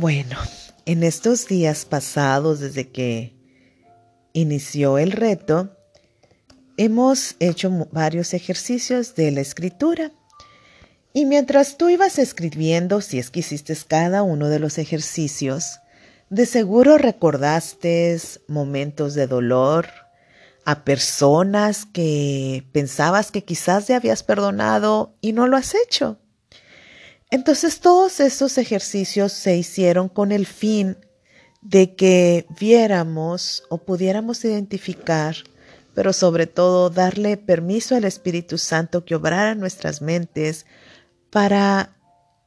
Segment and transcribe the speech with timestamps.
[0.00, 0.36] Bueno,
[0.86, 3.34] en estos días pasados, desde que
[4.32, 5.76] inició el reto,
[6.76, 10.12] hemos hecho varios ejercicios de la escritura.
[11.12, 15.80] Y mientras tú ibas escribiendo, si es que hiciste cada uno de los ejercicios,
[16.30, 19.88] de seguro recordaste momentos de dolor
[20.64, 26.20] a personas que pensabas que quizás te habías perdonado y no lo has hecho.
[27.30, 30.96] Entonces todos estos ejercicios se hicieron con el fin
[31.60, 35.36] de que viéramos o pudiéramos identificar,
[35.94, 40.64] pero sobre todo darle permiso al Espíritu Santo que obrara nuestras mentes
[41.30, 41.96] para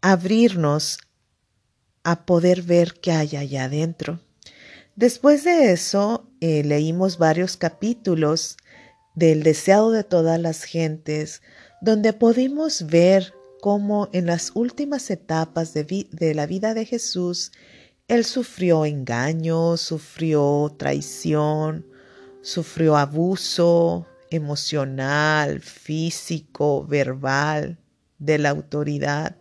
[0.00, 0.98] abrirnos
[2.02, 4.20] a poder ver qué hay allá adentro.
[4.96, 8.56] Después de eso, eh, leímos varios capítulos
[9.14, 11.42] del deseado de todas las gentes,
[11.80, 13.32] donde pudimos ver
[13.64, 17.50] cómo en las últimas etapas de, la vida de Jesús,
[18.08, 21.86] Él sufrió engaño, sufrió traición,
[22.42, 27.78] sufrió abuso emocional, físico, verbal
[28.18, 29.34] de la autoridad.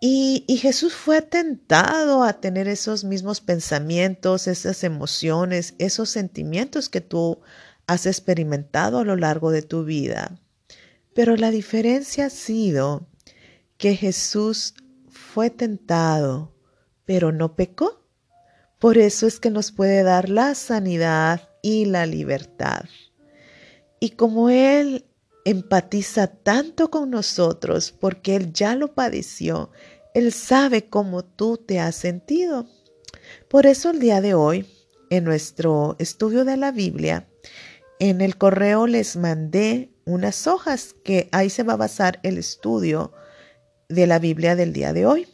[0.00, 7.42] Y, Jesús fue tentado a tener esos mismos pensamientos, esas emociones, esos sentimientos que tú
[7.86, 10.40] has experimentado a lo largo de tu vida.
[11.20, 13.06] Pero la diferencia ha sido
[13.76, 14.72] que Jesús
[15.10, 16.54] fue tentado,
[17.04, 18.06] pero no pecó.
[18.78, 22.86] Por eso es que nos puede dar la sanidad y la libertad.
[24.00, 25.04] Y como Él
[25.44, 29.72] empatiza tanto con nosotros porque Él ya lo padeció.
[30.14, 32.66] Él sabe cómo tú te has sentido.
[33.46, 34.64] Por eso el día de hoy,
[35.10, 37.28] en nuestro estudio de la Biblia,
[37.98, 43.12] en el correo les mandé unas hojas que ahí se va a basar el estudio
[43.88, 45.28] de la Biblia del día de hoy.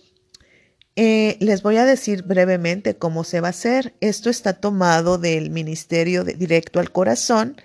[0.98, 3.94] Eh, les voy a decir brevemente cómo se va a hacer.
[4.00, 7.56] Esto está tomado del Ministerio Directo al Corazón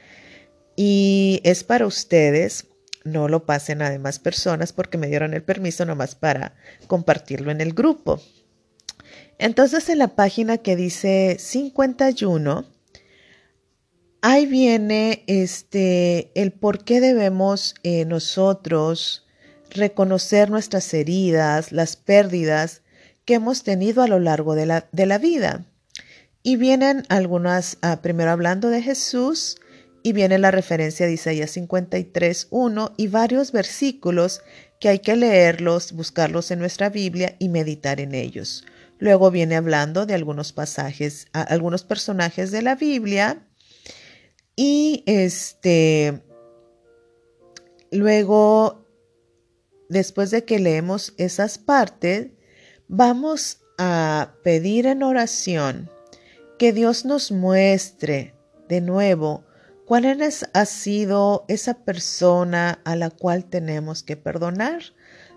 [0.75, 2.68] y es para ustedes.
[3.03, 6.56] No lo pasen a demás personas porque me dieron el permiso nomás para
[6.88, 8.22] compartirlo en el grupo.
[9.40, 12.66] Entonces en la página que dice 51,
[14.22, 19.26] ahí viene este, el por qué debemos eh, nosotros
[19.70, 22.82] reconocer nuestras heridas, las pérdidas
[23.26, 25.66] que hemos tenido a lo largo de la, de la vida.
[26.44, 29.58] Y vienen algunas, ah, primero hablando de Jesús,
[30.04, 34.42] y viene la referencia de Isaías 53, 1 y varios versículos
[34.80, 38.66] que hay que leerlos, buscarlos en nuestra Biblia y meditar en ellos.
[38.98, 43.44] Luego viene hablando de algunos pasajes, algunos personajes de la Biblia
[44.63, 46.22] y este
[47.89, 48.85] luego
[49.89, 52.27] después de que leemos esas partes,
[52.88, 55.89] vamos a pedir en oración
[56.59, 58.35] que Dios nos muestre
[58.69, 59.44] de nuevo
[59.88, 60.05] ¿Cuál
[60.53, 64.83] ha sido esa persona a la cual tenemos que perdonar?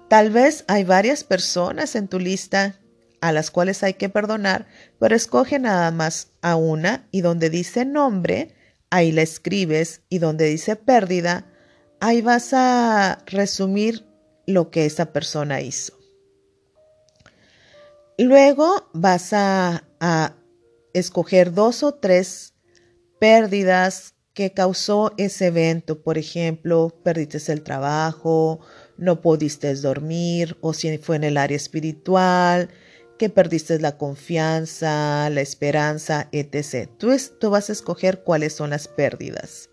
[0.08, 2.78] Tal vez hay varias personas en tu lista
[3.22, 4.68] a las cuales hay que perdonar,
[5.00, 8.54] pero escoge nada más a una y donde dice nombre,
[8.90, 11.46] ahí la escribes y donde dice pérdida,
[12.00, 14.06] ahí vas a resumir
[14.46, 15.98] lo que esa persona hizo.
[18.18, 20.36] Luego vas a, a
[20.92, 22.54] escoger dos o tres
[23.18, 26.02] pérdidas que causó ese evento.
[26.02, 28.60] Por ejemplo, perdiste el trabajo,
[28.98, 32.68] no pudiste dormir, o si fue en el área espiritual,
[33.18, 36.88] que perdiste la confianza, la esperanza, etc.
[36.98, 39.70] Tú, tú vas a escoger cuáles son las pérdidas.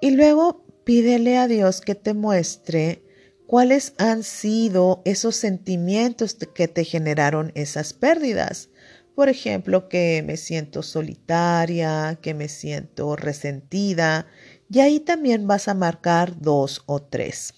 [0.00, 3.02] Y luego pídele a Dios que te muestre
[3.46, 8.68] cuáles han sido esos sentimientos que te generaron esas pérdidas.
[9.14, 14.26] Por ejemplo, que me siento solitaria, que me siento resentida,
[14.70, 17.54] y ahí también vas a marcar dos o tres.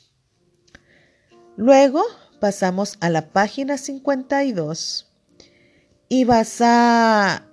[1.57, 2.05] Luego
[2.39, 5.11] pasamos a la página 52
[6.09, 7.47] y vas a,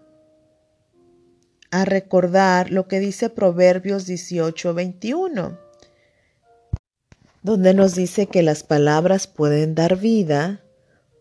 [1.71, 5.57] a recordar lo que dice Proverbios 18, 21,
[7.43, 10.63] donde nos dice que las palabras pueden dar vida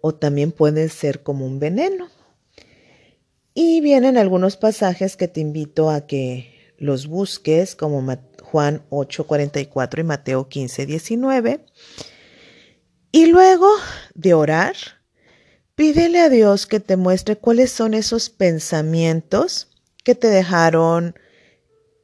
[0.01, 2.09] o también pueden ser como un veneno.
[3.55, 8.05] Y vienen algunos pasajes que te invito a que los busques, como
[8.43, 11.61] Juan 8:44 y Mateo 15:19.
[13.15, 13.69] Y luego
[14.17, 14.75] de orar,
[15.77, 19.69] pídele a Dios que te muestre cuáles son esos pensamientos
[20.03, 21.15] que te dejaron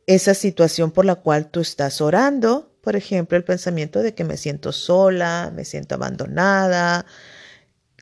[0.06, 2.70] esa situación por la cual tú estás orando.
[2.80, 7.04] Por ejemplo, el pensamiento de que me siento sola, me siento abandonada,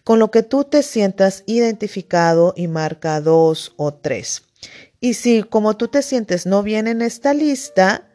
[0.04, 4.42] con lo que tú te sientas identificado y marca dos o tres.
[5.00, 8.06] Y si como tú te sientes no viene en esta lista,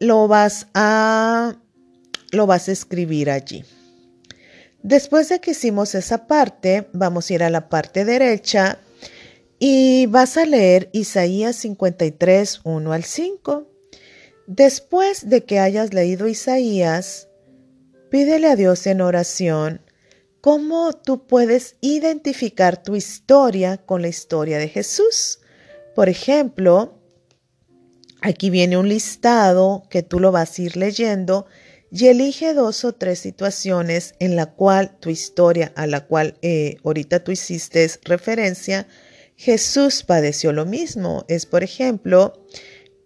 [0.00, 1.54] lo vas a
[2.32, 3.64] lo vas a escribir allí.
[4.82, 8.78] Después de que hicimos esa parte, vamos a ir a la parte derecha
[9.58, 13.68] y vas a leer Isaías 53, 1 al 5.
[14.48, 17.28] Después de que hayas leído Isaías,
[18.10, 19.82] pídele a Dios en oración
[20.40, 25.38] cómo tú puedes identificar tu historia con la historia de Jesús.
[25.94, 26.98] Por ejemplo,
[28.20, 31.46] aquí viene un listado que tú lo vas a ir leyendo
[31.94, 36.78] y elige dos o tres situaciones en la cual tu historia, a la cual eh,
[36.84, 38.88] ahorita tú hiciste referencia,
[39.36, 41.26] Jesús padeció lo mismo.
[41.28, 42.46] Es, por ejemplo,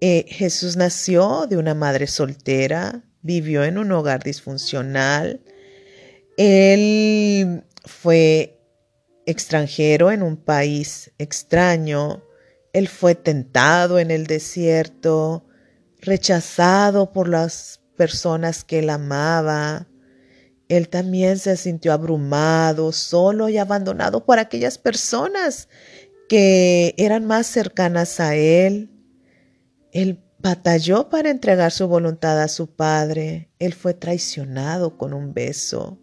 [0.01, 5.41] eh, Jesús nació de una madre soltera, vivió en un hogar disfuncional,
[6.37, 8.61] él fue
[9.27, 12.23] extranjero en un país extraño,
[12.73, 15.45] él fue tentado en el desierto,
[16.01, 19.89] rechazado por las personas que él amaba.
[20.69, 25.69] Él también se sintió abrumado, solo y abandonado por aquellas personas
[26.29, 28.91] que eran más cercanas a él.
[29.93, 33.51] Él batalló para entregar su voluntad a su padre.
[33.59, 35.99] Él fue traicionado con un beso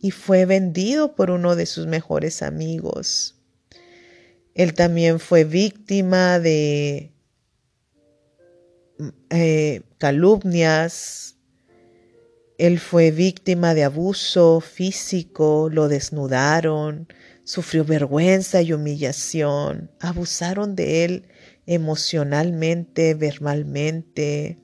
[0.00, 3.36] y fue vendido por uno de sus mejores amigos.
[4.54, 7.12] Él también fue víctima de
[9.30, 11.36] eh, calumnias,
[12.58, 17.06] él fue víctima de abuso físico, lo desnudaron,
[17.44, 21.28] sufrió vergüenza y humillación, abusaron de él
[21.66, 24.58] emocionalmente, verbalmente.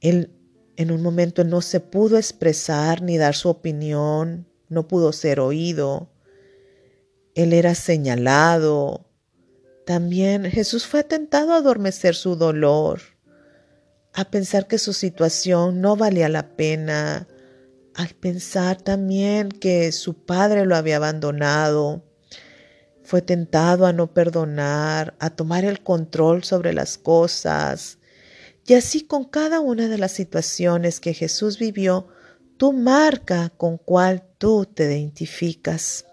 [0.00, 0.32] Él
[0.76, 6.10] en un momento no se pudo expresar ni dar su opinión, no pudo ser oído.
[7.34, 9.08] Él era señalado.
[9.84, 13.00] También Jesús fue tentado a adormecer su dolor,
[14.14, 17.28] a pensar que su situación no valía la pena,
[17.94, 22.02] a pensar también que su padre lo había abandonado.
[23.02, 27.98] Fue tentado a no perdonar, a tomar el control sobre las cosas,
[28.66, 32.08] y así con cada una de las situaciones que Jesús vivió,
[32.56, 36.06] tú marca con cuál tú te identificas.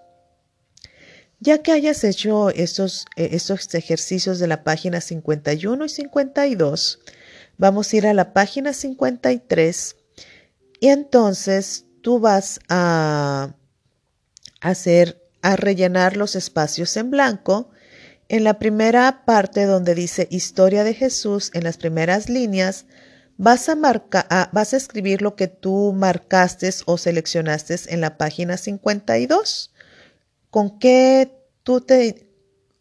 [1.44, 7.00] Ya que hayas hecho estos, eh, estos ejercicios de la página 51 y 52,
[7.58, 9.96] vamos a ir a la página 53
[10.80, 13.56] y entonces tú vas a
[14.62, 17.72] hacer, a rellenar los espacios en blanco
[18.30, 22.86] en la primera parte donde dice historia de Jesús, en las primeras líneas,
[23.38, 23.76] vas a,
[24.30, 29.72] ah, vas a escribir lo que tú marcaste o seleccionaste en la página 52.
[30.52, 31.32] ¿Con qué
[31.64, 32.28] tú te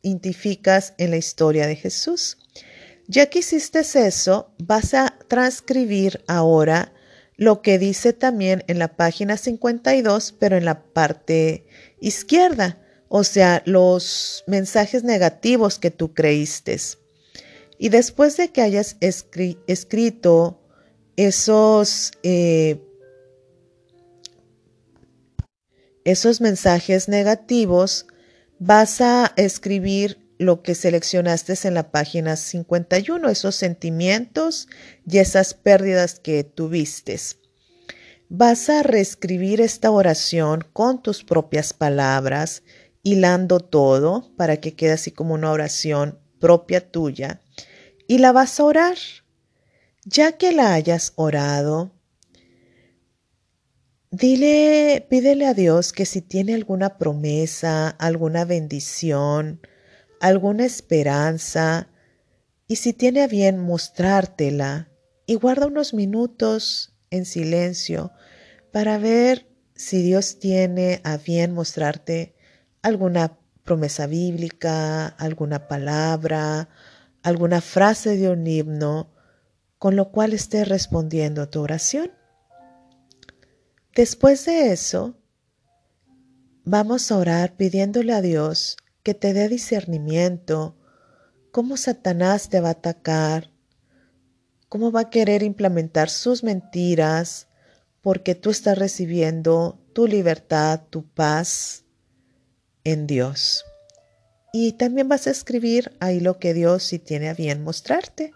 [0.02, 2.36] identificas en la historia de Jesús?
[3.08, 6.92] Ya que hiciste eso, vas a transcribir ahora
[7.36, 11.64] lo que dice también en la página 52, pero en la parte
[12.00, 12.76] izquierda
[13.12, 16.78] o sea, los mensajes negativos que tú creíste.
[17.76, 20.60] Y después de que hayas escrito
[21.16, 22.80] esos, eh,
[26.10, 28.06] esos mensajes negativos,
[28.58, 34.68] vas a escribir lo que seleccionaste en la página 51, esos sentimientos
[35.06, 37.18] y esas pérdidas que tuviste.
[38.28, 42.62] Vas a reescribir esta oración con tus propias palabras
[43.02, 47.40] hilando todo para que quede así como una oración propia tuya
[48.06, 48.96] y la vas a orar.
[50.04, 51.92] Ya que la hayas orado,
[54.10, 59.60] dile, pídele a Dios que si tiene alguna promesa, alguna bendición,
[60.20, 61.88] alguna esperanza,
[62.66, 64.88] y si tiene a bien mostrártela,
[65.26, 68.12] y guarda unos minutos en silencio
[68.72, 72.34] para ver si Dios tiene a bien mostrarte
[72.82, 76.68] alguna promesa bíblica, alguna palabra,
[77.22, 79.12] alguna frase de un himno,
[79.78, 82.19] con lo cual esté respondiendo a tu oración.
[83.94, 85.16] Después de eso,
[86.64, 90.76] vamos a orar pidiéndole a Dios que te dé discernimiento,
[91.50, 93.50] cómo Satanás te va a atacar,
[94.68, 97.48] cómo va a querer implementar sus mentiras,
[98.00, 101.84] porque tú estás recibiendo tu libertad, tu paz,
[102.84, 103.64] en Dios.
[104.52, 108.32] Y también vas a escribir ahí lo que Dios sí tiene a bien mostrarte.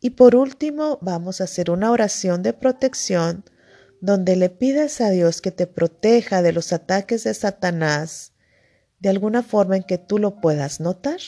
[0.00, 3.44] Y por último, vamos a hacer una oración de protección
[4.02, 8.32] donde le pidas a Dios que te proteja de los ataques de Satanás
[8.98, 11.20] de alguna forma en que tú lo puedas notar.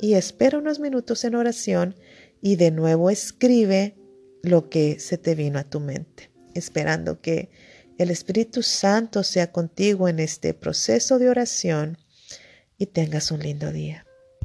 [0.00, 1.94] Y espera unos minutos en oración
[2.42, 3.96] y de nuevo escribe
[4.42, 7.50] lo que se te vino a tu mente, esperando que
[7.98, 11.98] el Espíritu Santo sea contigo en este proceso de oración
[12.78, 14.07] y tengas un lindo día.